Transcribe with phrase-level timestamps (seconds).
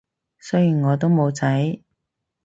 [0.39, 1.77] 雖然我都冇仔